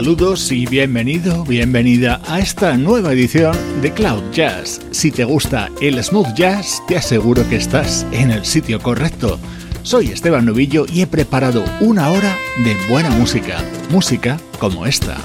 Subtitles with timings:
[0.00, 4.80] Saludos y bienvenido, bienvenida a esta nueva edición de Cloud Jazz.
[4.92, 9.38] Si te gusta el smooth jazz, te aseguro que estás en el sitio correcto.
[9.82, 12.34] Soy Esteban Novillo y he preparado una hora
[12.64, 15.18] de buena música, música como esta.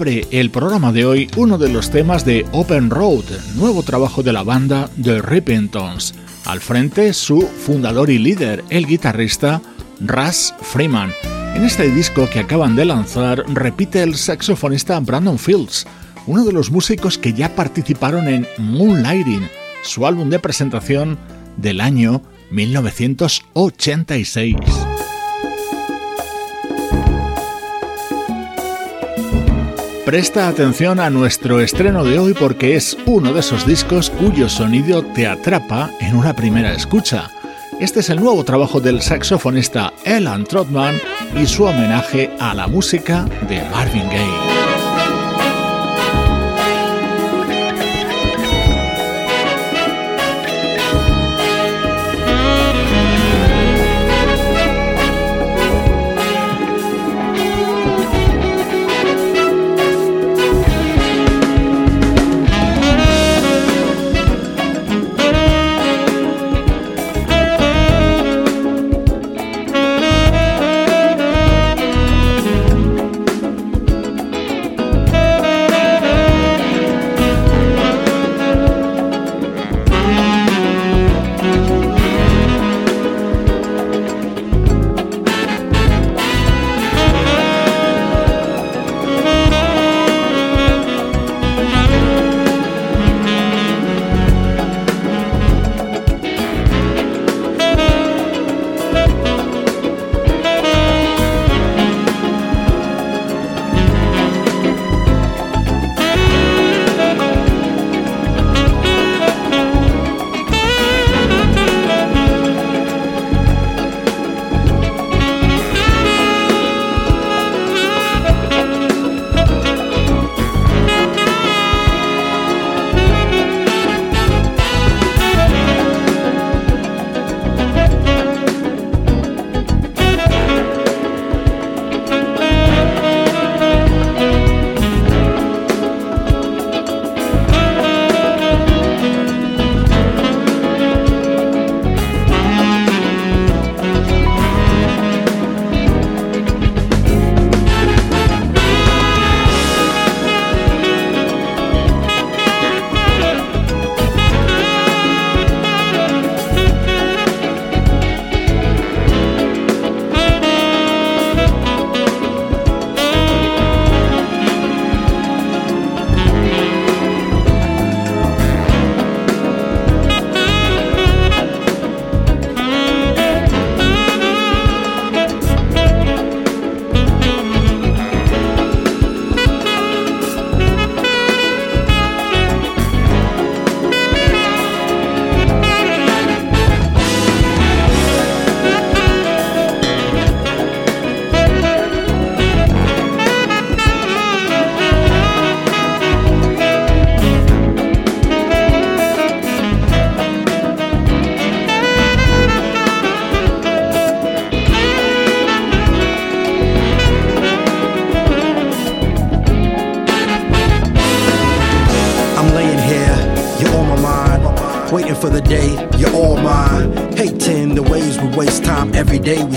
[0.00, 3.24] Abre el programa de hoy uno de los temas de Open Road,
[3.56, 6.14] nuevo trabajo de la banda The Rippingtons.
[6.46, 9.60] Al frente su fundador y líder, el guitarrista
[10.00, 11.12] Russ Freeman.
[11.54, 15.86] En este disco que acaban de lanzar repite el saxofonista Brandon Fields,
[16.26, 19.50] uno de los músicos que ya participaron en Moonlighting,
[19.82, 21.18] su álbum de presentación
[21.58, 24.56] del año 1986.
[30.10, 35.04] Presta atención a nuestro estreno de hoy porque es uno de esos discos cuyo sonido
[35.04, 37.30] te atrapa en una primera escucha.
[37.78, 41.00] Este es el nuevo trabajo del saxofonista Alan Trotman
[41.40, 44.59] y su homenaje a la música de Marvin Gaye.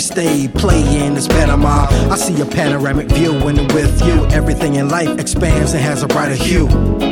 [0.04, 1.88] Stay playing this Panama.
[2.12, 4.26] I see a panoramic view when I'm with you.
[4.28, 6.68] Everything in life expands and has a brighter hue.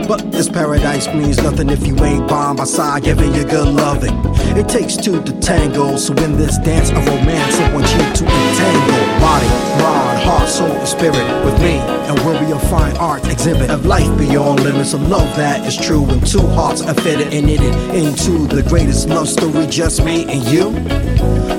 [0.08, 4.14] But this paradise means nothing if you ain't by my side, giving you good loving.
[4.58, 8.24] It takes two to tango, so in this dance of romance, I want you to
[8.26, 9.48] entangle body,
[9.82, 11.78] mind, heart, soul, and spirit with me.
[12.10, 16.02] And where we'll find art exhibit of life beyond limits of love that is true.
[16.02, 20.44] When two hearts are fitted and knitted into the greatest love story, just me and
[20.52, 21.11] you.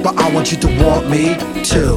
[0.03, 1.97] But I want you to want me too.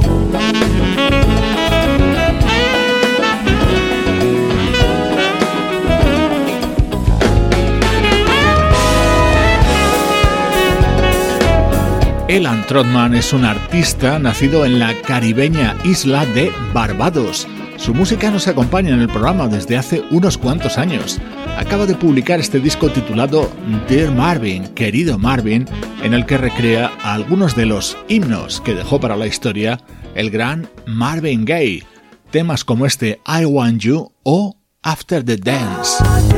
[12.28, 17.48] Elan Trotman es un artista nacido en la caribeña isla de Barbados.
[17.78, 21.20] Su música nos acompaña en el programa desde hace unos cuantos años.
[21.58, 23.50] Acaba de publicar este disco titulado
[23.88, 25.66] Dear Marvin, querido Marvin,
[26.04, 29.80] en el que recrea algunos de los himnos que dejó para la historia
[30.16, 31.84] el gran Marvin Gaye,
[32.32, 36.35] temas como este I Want You o After the Dance.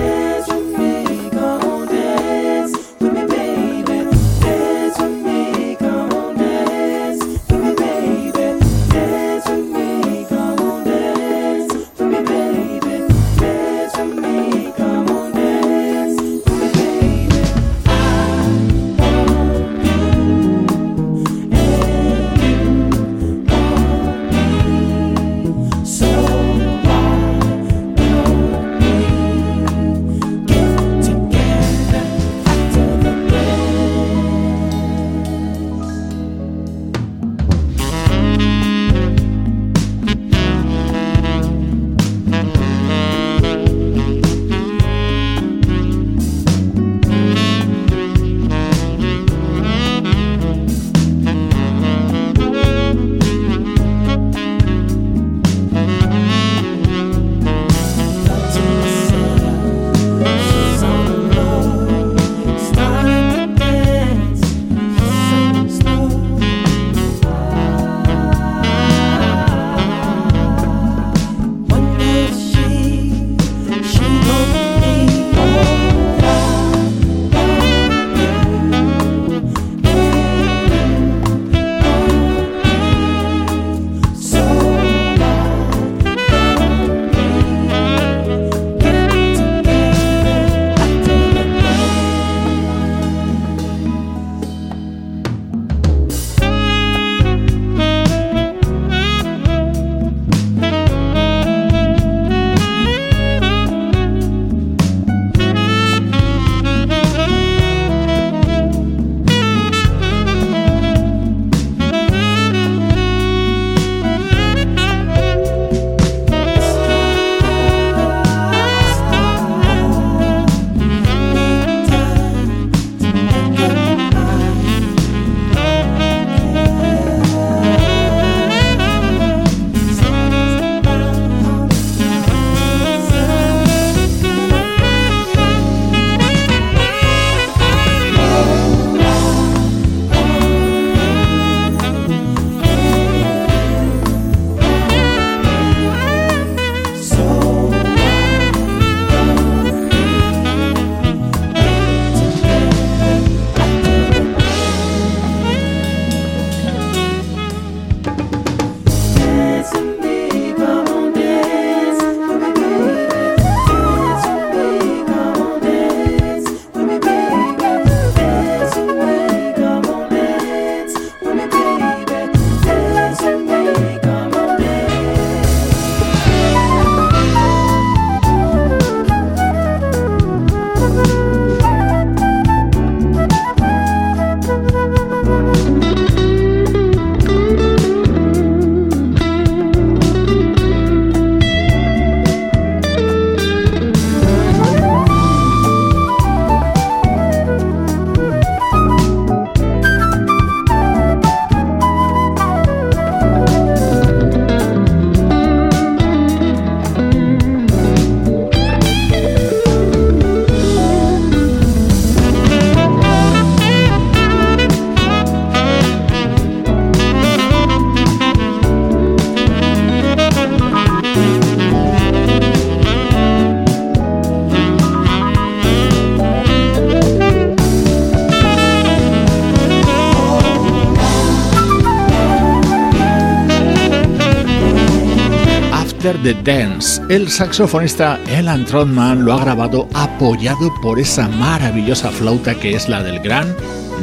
[236.28, 237.02] De Dance.
[237.08, 243.02] El saxofonista Elan Trotman lo ha grabado apoyado por esa maravillosa flauta que es la
[243.02, 243.56] del gran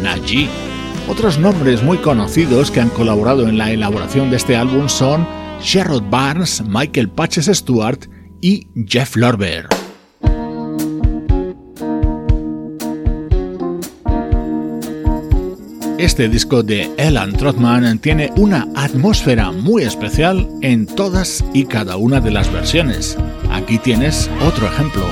[0.03, 0.49] Najee.
[1.07, 5.29] Otros nombres muy conocidos que han colaborado en la elaboración de este álbum son
[5.61, 8.09] Sherrod Barnes, Michael Patches Stewart
[8.41, 9.74] y Jeff Lorber.
[16.05, 22.21] Este disco de Elan Trotman tiene una atmósfera muy especial en todas y cada una
[22.21, 23.17] de las versiones.
[23.51, 25.03] Aquí tienes otro ejemplo.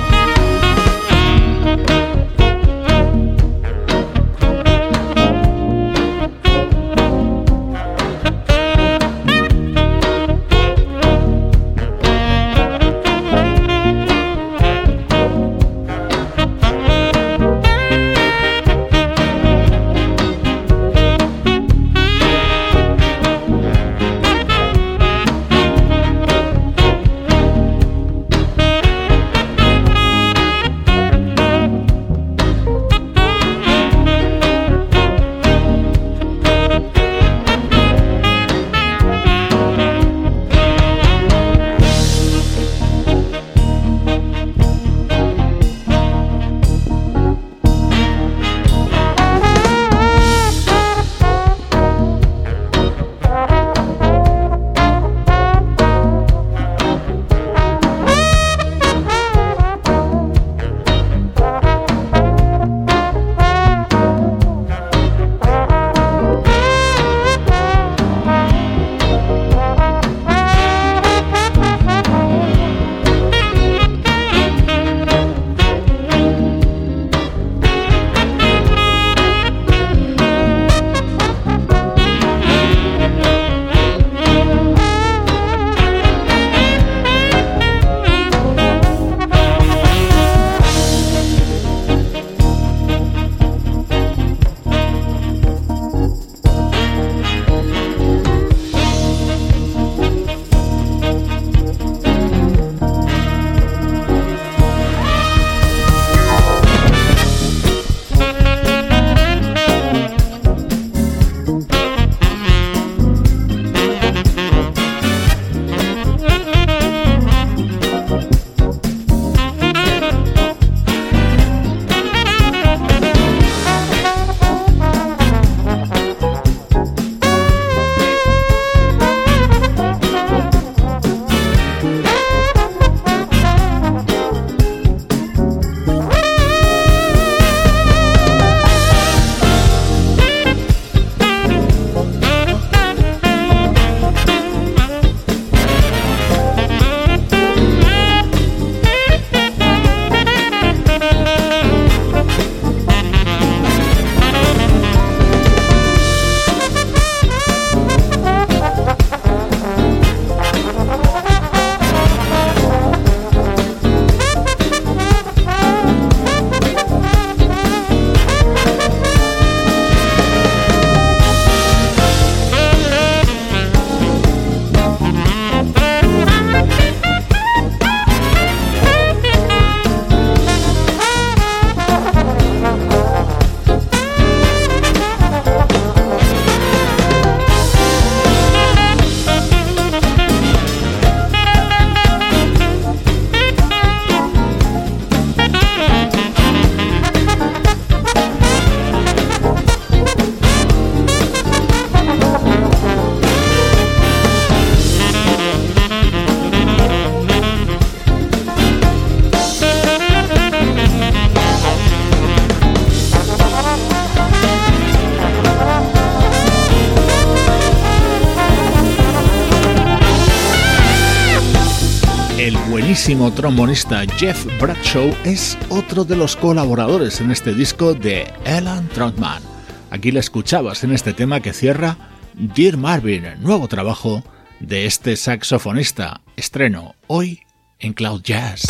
[223.35, 229.43] Trombonista Jeff Bradshaw es otro de los colaboradores en este disco de Alan Trotman.
[229.91, 231.97] Aquí le escuchabas en este tema que cierra
[232.33, 234.23] Dear Marvin, nuevo trabajo
[234.61, 236.21] de este saxofonista.
[236.37, 237.41] Estreno hoy
[237.79, 238.61] en Cloud Jazz.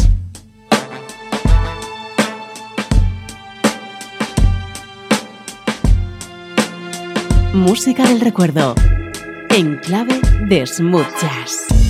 [7.54, 8.74] Música del recuerdo
[9.52, 11.83] en clave de smooth jazz.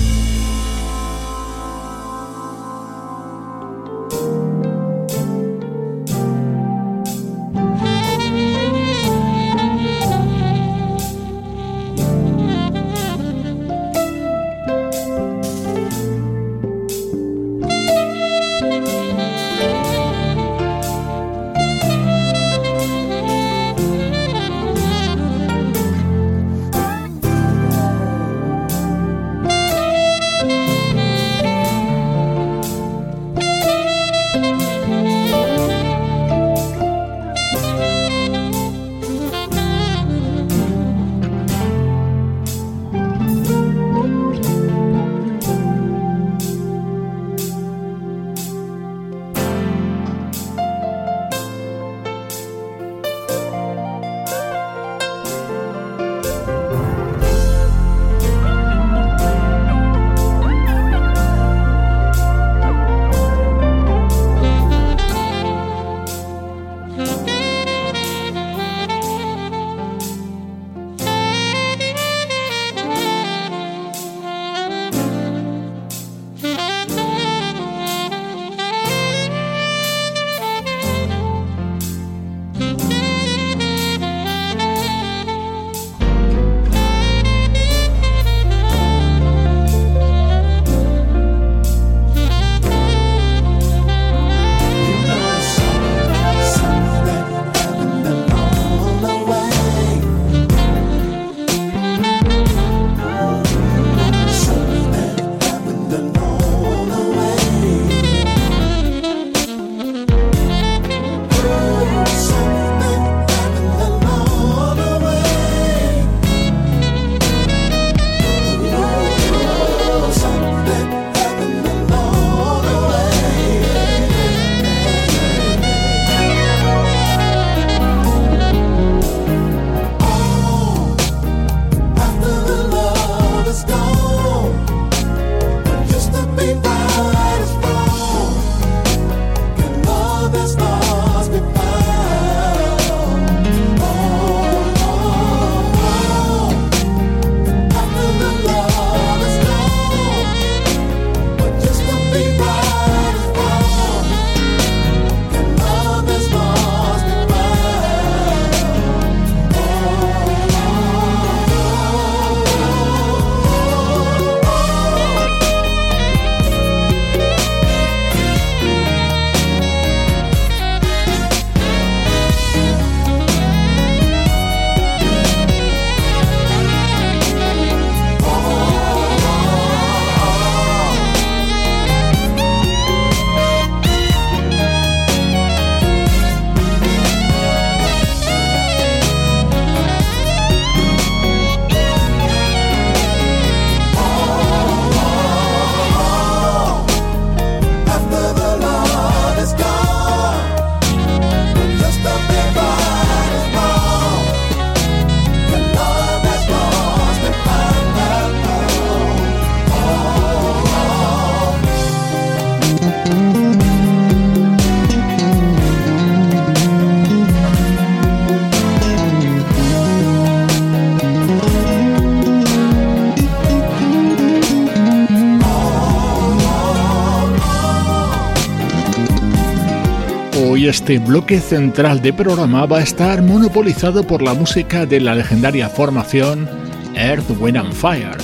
[230.68, 235.68] Este bloque central de programa va a estar monopolizado por la música de la legendaria
[235.68, 236.48] formación
[236.94, 238.16] Earth, Wind and Fire.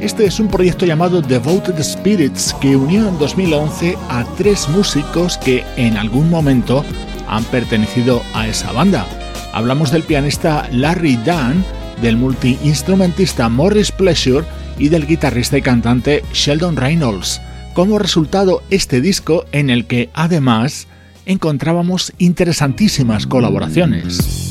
[0.00, 5.64] Este es un proyecto llamado Devoted Spirits que unió en 2011 a tres músicos que
[5.76, 6.84] en algún momento
[7.28, 9.06] han pertenecido a esa banda.
[9.52, 11.64] Hablamos del pianista Larry Dunn,
[12.02, 14.44] del multiinstrumentista Morris Pleasure
[14.78, 17.40] y del guitarrista y cantante Sheldon Reynolds.
[17.72, 20.88] Como resultado, este disco en el que además
[21.26, 24.46] encontrábamos interesantísimas colaboraciones.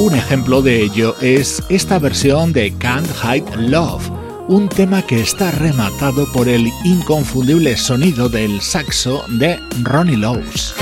[0.00, 4.07] Un ejemplo de ello es esta versión de Can't Hide Love,
[4.48, 10.74] un tema que está rematado por el inconfundible sonido del saxo de Ronnie Lowes.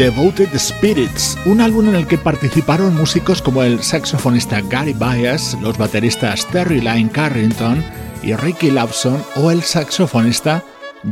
[0.00, 5.76] Devoted Spirits, un álbum en el que participaron músicos como el saxofonista Gary Bias, los
[5.76, 7.84] bateristas Terry Lyne Carrington
[8.22, 10.64] y Ricky Lawson o el saxofonista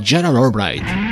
[0.03, 1.08] Gerald Albright.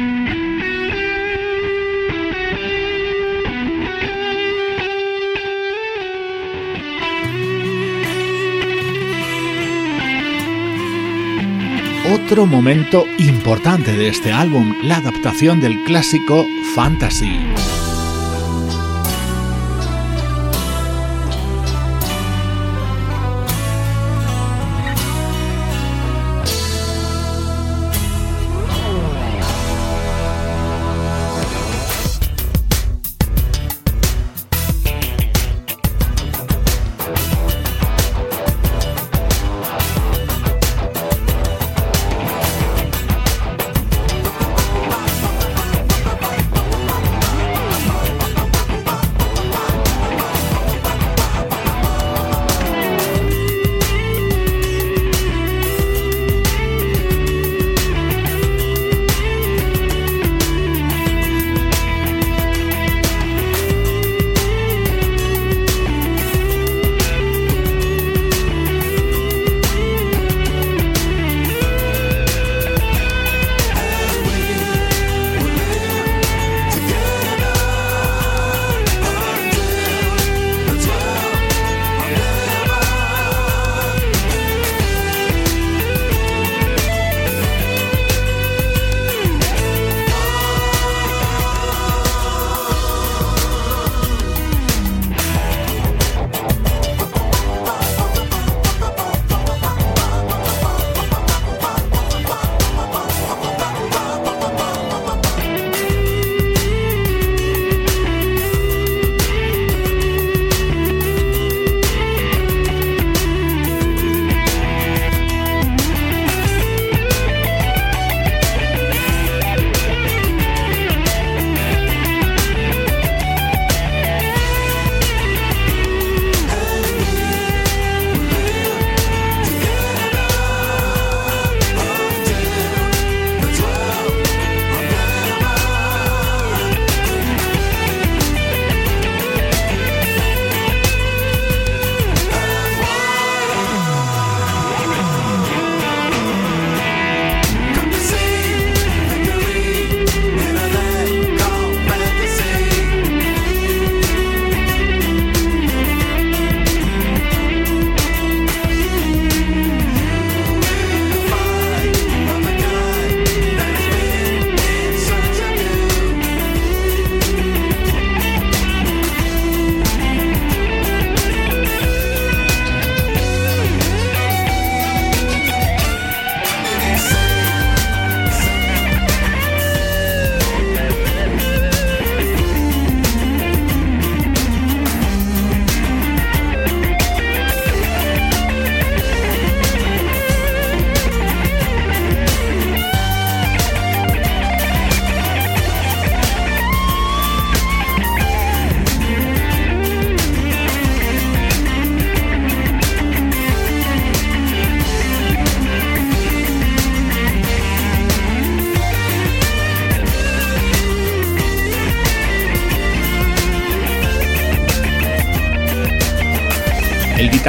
[12.27, 17.39] Otro momento importante de este álbum, la adaptación del clásico Fantasy.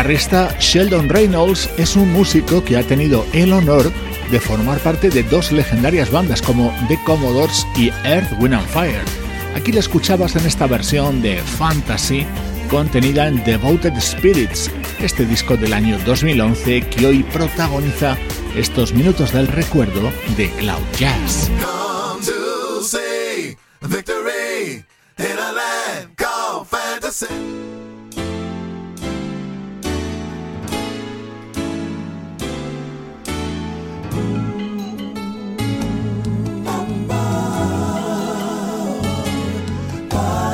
[0.07, 3.91] Guitarrista Sheldon Reynolds es un músico que ha tenido el honor
[4.31, 9.03] de formar parte de dos legendarias bandas como The Commodores y Earth, Wind and Fire.
[9.53, 12.25] Aquí la escuchabas en esta versión de Fantasy
[12.69, 18.15] contenida en Devoted Spirits, este disco del año 2011 que hoy protagoniza
[18.55, 21.51] estos minutos del recuerdo de Cloud Jazz.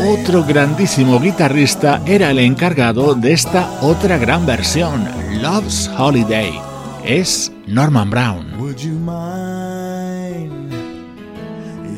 [0.05, 5.07] Otro grandísimo guitarrista era el encargado de esta otra gran versión,
[5.41, 6.51] Love's Holiday.
[7.05, 8.59] Es Norman Brown.
[8.59, 10.73] Would you mind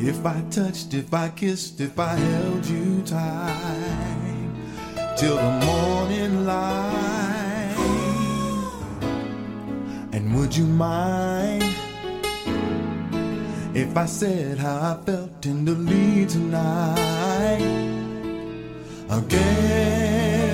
[0.02, 3.46] if I touched, if I kissed, if I held you tight
[5.16, 7.76] till the morning light?
[10.12, 11.64] And would you mind
[13.74, 17.95] if I said how I felt in the lead tonight?
[19.08, 20.45] Again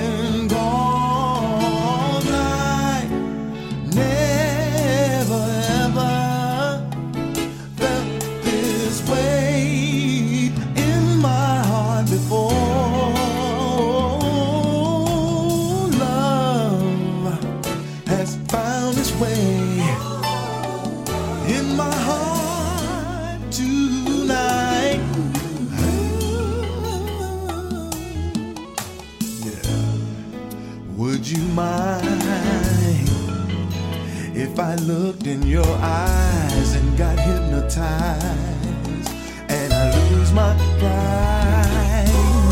[34.53, 39.09] if I looked in your eyes and got hypnotized
[39.49, 42.07] and I lose my pride?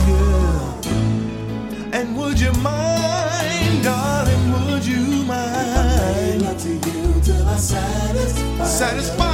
[0.09, 1.99] Yeah.
[1.99, 4.51] And would you mind, darling?
[4.51, 6.41] Would you mind?
[6.41, 9.30] Love to you till I satisfy, satisfy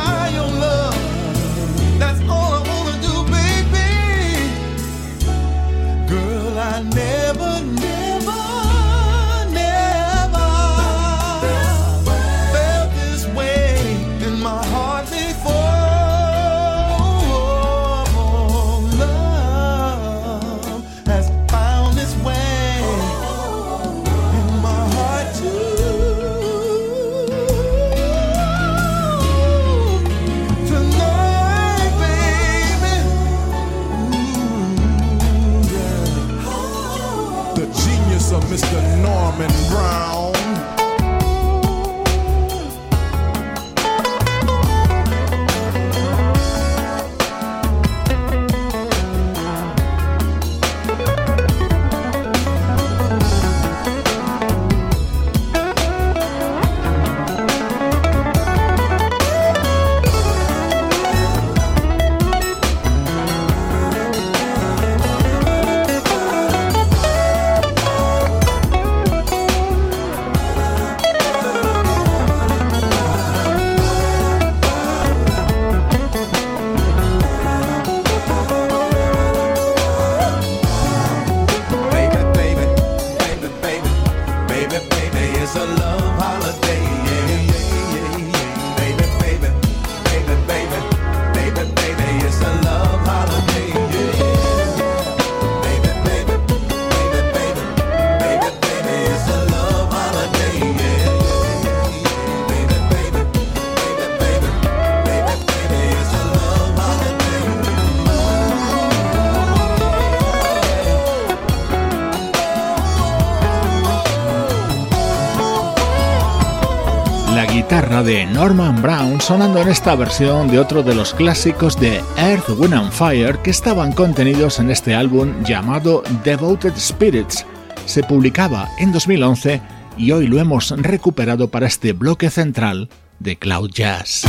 [117.78, 122.73] De Norman Brown sonando en esta versión de otro de los clásicos de Earth, Wind
[122.73, 127.45] and Fire que estaban contenidos en este álbum llamado Devoted Spirits.
[127.86, 129.61] Se publicaba en 2011
[129.95, 134.23] y hoy lo hemos recuperado para este bloque central de Cloud Jazz.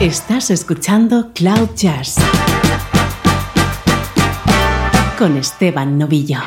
[0.00, 2.16] Estás escuchando Cloud Jazz
[5.18, 6.40] con Esteban Novillo.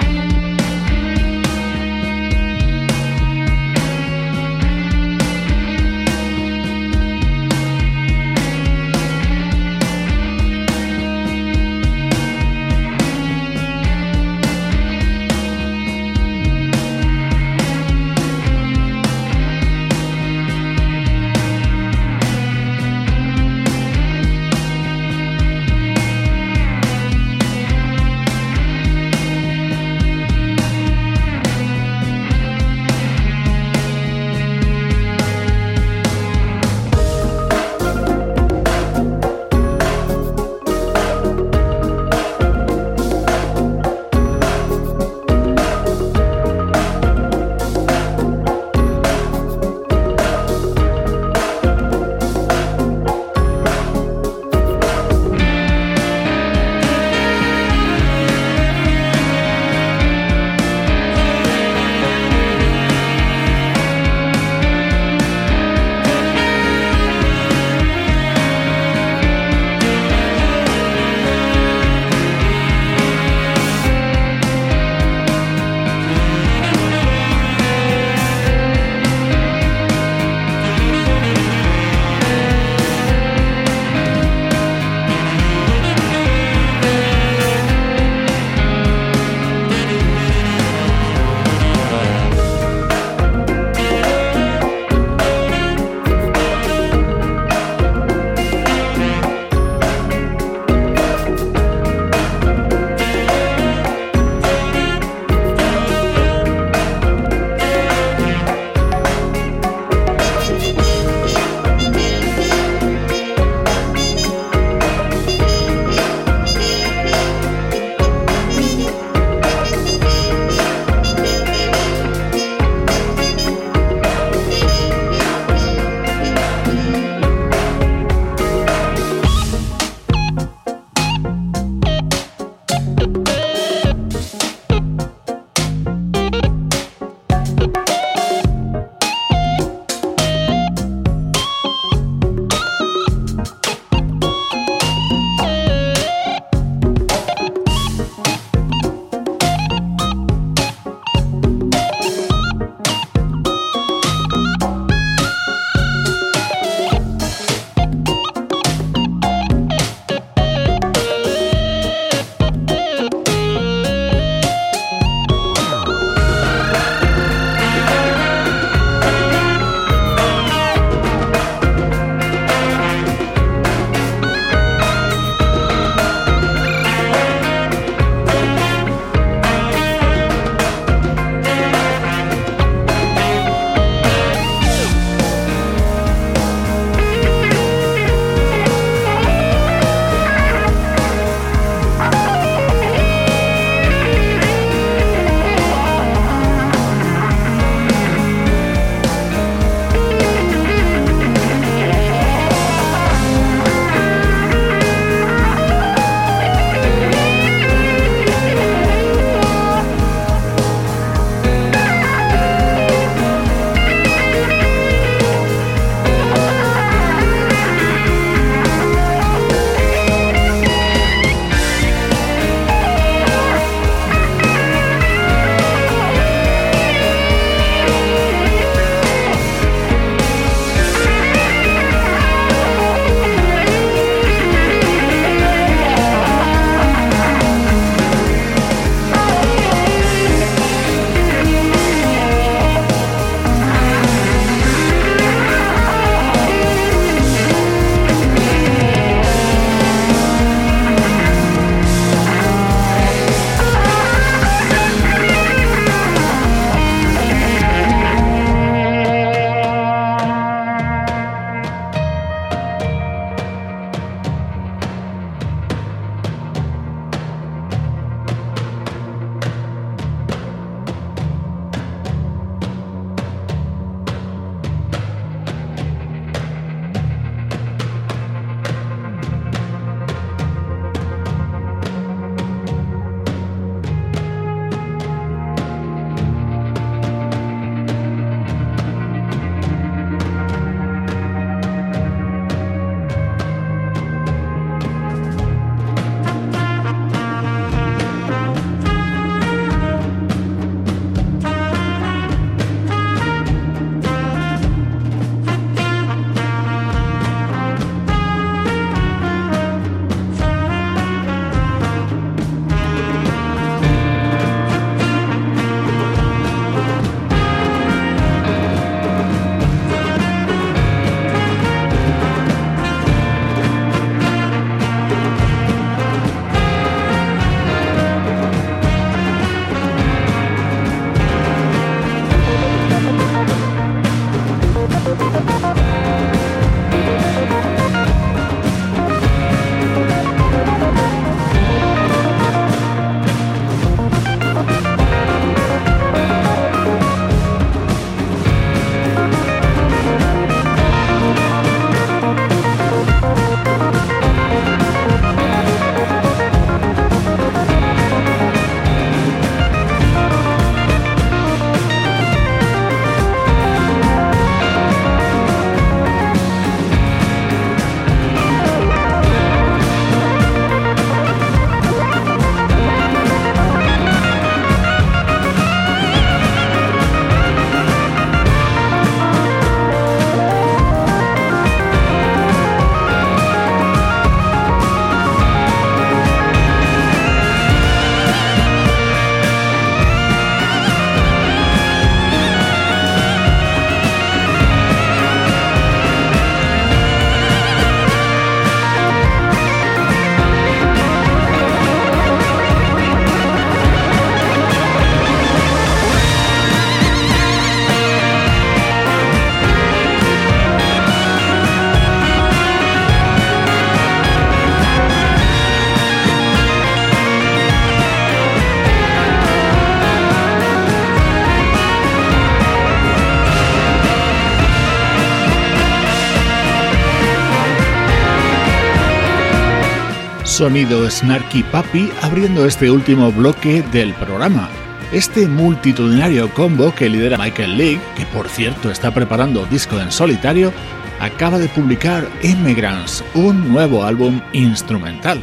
[430.58, 434.68] Sonido Snarky Papi abriendo este último bloque del programa.
[435.12, 440.74] Este multitudinario combo que lidera Michael League, que por cierto está preparando disco en solitario,
[441.20, 445.40] acaba de publicar Immigrants, un nuevo álbum instrumental.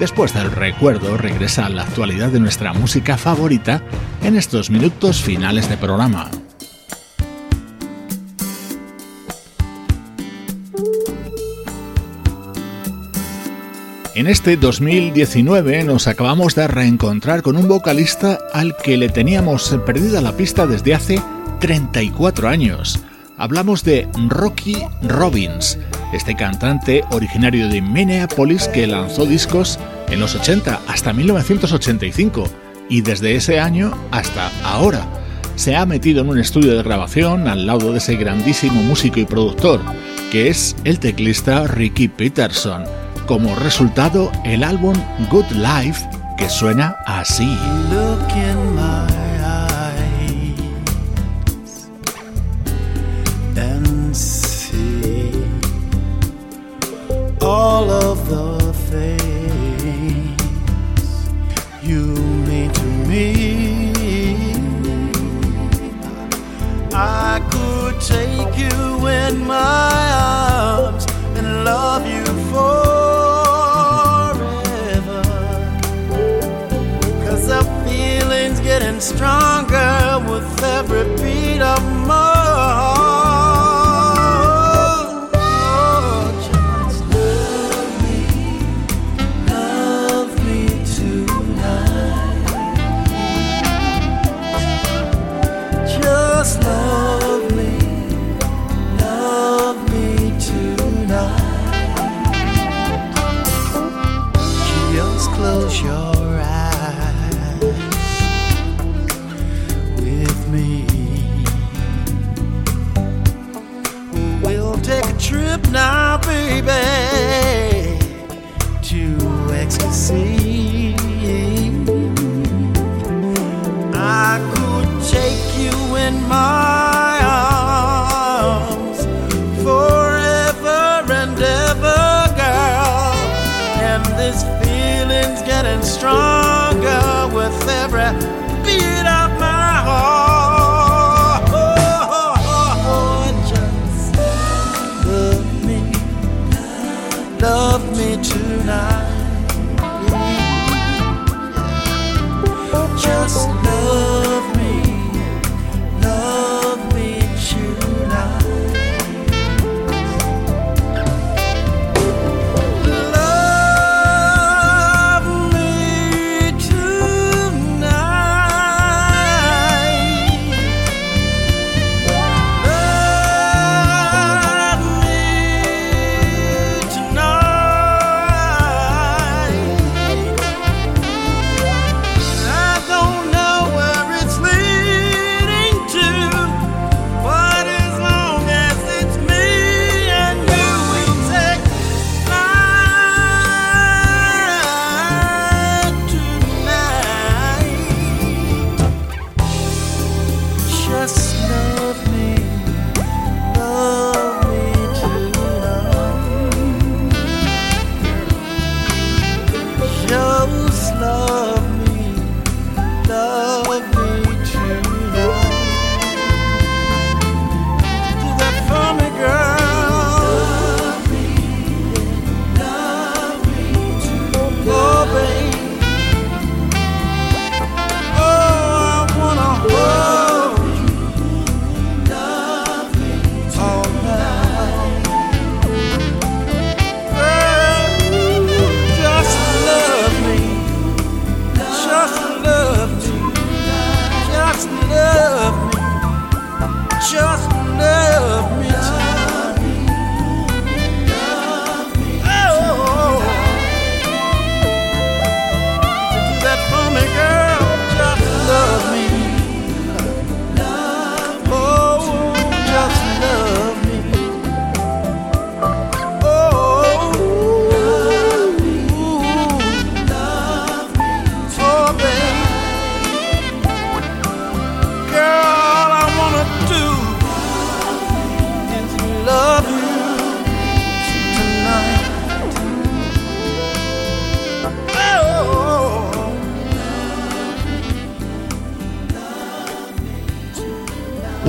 [0.00, 3.80] Después del recuerdo regresa a la actualidad de nuestra música favorita
[4.20, 6.28] en estos minutos finales de programa.
[14.16, 20.20] En este 2019 nos acabamos de reencontrar con un vocalista al que le teníamos perdida
[20.20, 21.22] la pista desde hace
[21.60, 22.98] 34 años.
[23.36, 25.78] Hablamos de Rocky Robbins,
[26.12, 32.50] este cantante originario de Minneapolis que lanzó discos en los 80 hasta 1985
[32.88, 35.06] y desde ese año hasta ahora
[35.54, 39.24] se ha metido en un estudio de grabación al lado de ese grandísimo músico y
[39.24, 39.80] productor
[40.32, 42.84] que es el teclista Ricky Peterson
[43.30, 44.92] como resultado el álbum
[45.30, 46.04] Good Life
[46.36, 47.56] que suena así.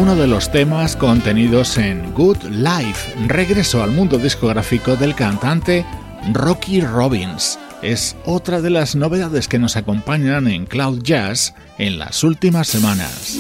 [0.02, 5.86] Uno de los temas contenidos en Good Life, regreso al mundo discográfico del cantante
[6.34, 7.60] Rocky Robbins.
[7.84, 13.38] Es otra de las novedades que nos acompañan en Cloud Jazz en las últimas semanas.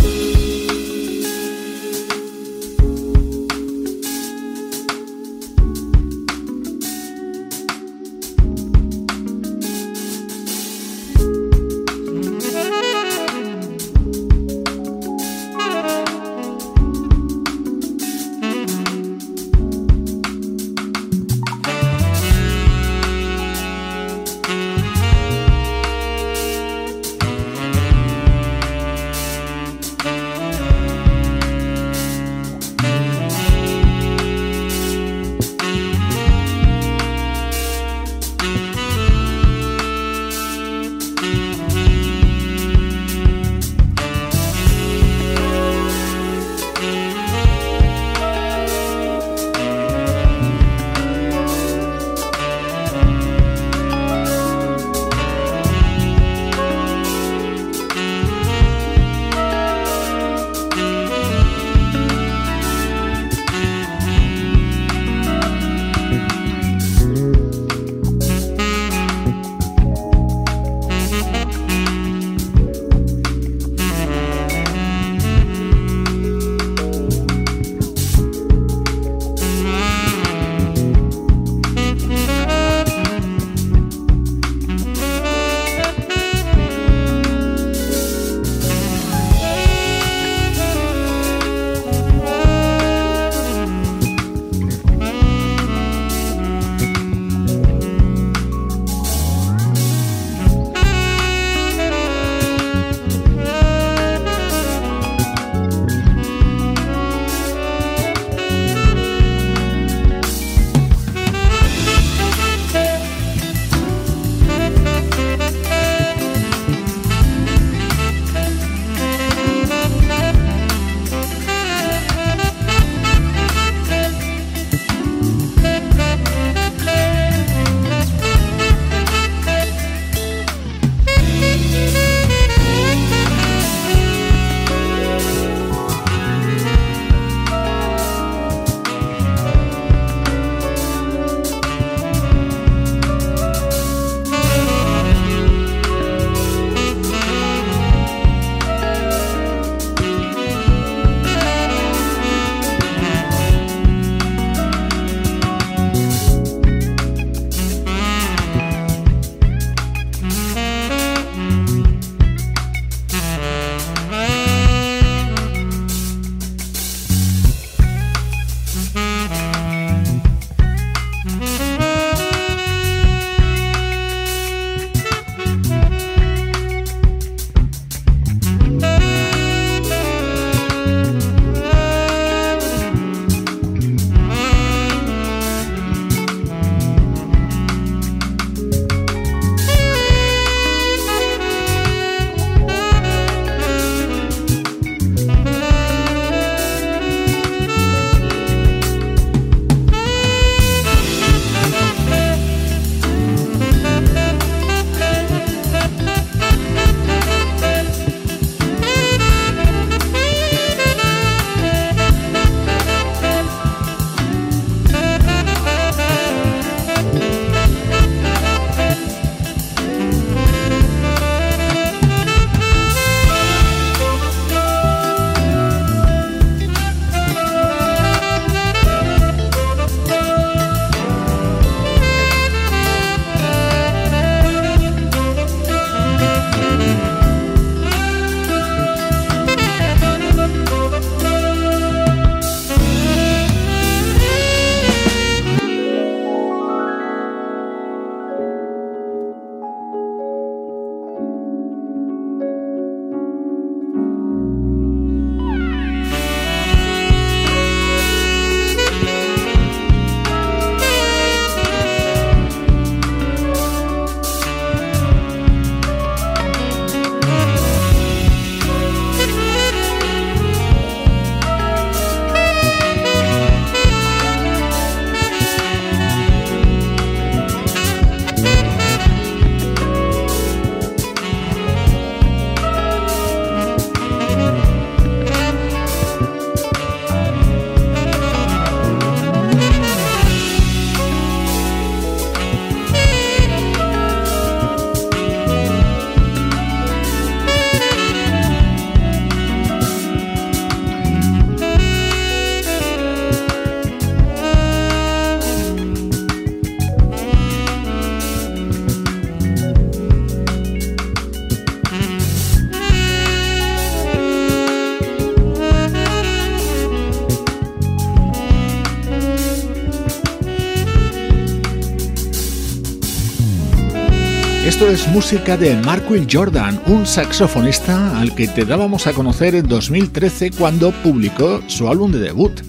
[324.89, 330.51] Es música de Mark Jordan, un saxofonista al que te dábamos a conocer en 2013
[330.51, 332.61] cuando publicó su álbum de debut.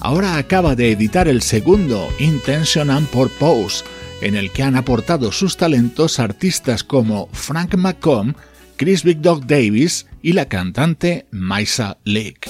[0.00, 3.84] Ahora acaba de editar el segundo, Intention and Purpose,
[4.22, 8.36] en el que han aportado sus talentos artistas como Frank McComb,
[8.76, 12.48] Chris Big Dog Davis y la cantante Maisa Lake.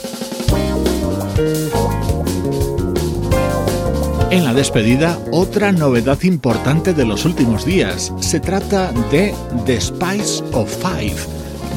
[4.30, 8.12] En la despedida, otra novedad importante de los últimos días.
[8.20, 9.32] Se trata de
[9.66, 11.14] The Spice of Five,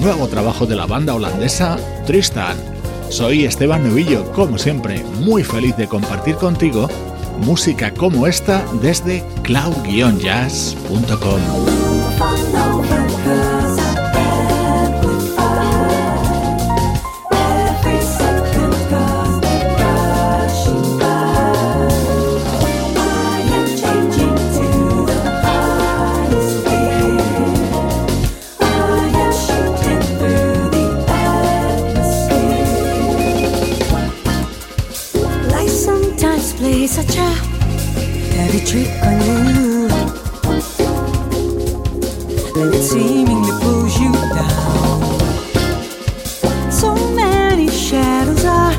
[0.01, 1.77] nuevo trabajo de la banda holandesa
[2.07, 2.57] Tristan.
[3.09, 6.89] Soy Esteban Novillo, como siempre, muy feliz de compartir contigo
[7.45, 11.88] música como esta desde cloud-jazz.com.
[38.65, 39.87] trick on you.
[42.59, 45.01] And it seemingly pulls you down.
[46.71, 48.73] So many shadows are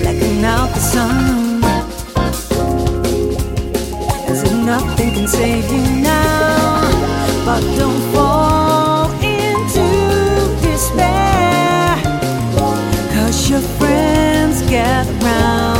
[0.00, 1.64] blacking out the sun.
[4.28, 6.90] As if nothing can save you now.
[7.44, 9.86] But don't fall into
[10.62, 11.96] despair.
[13.14, 15.71] Cause your friends gather round.